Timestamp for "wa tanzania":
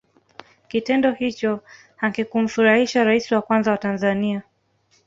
3.71-4.43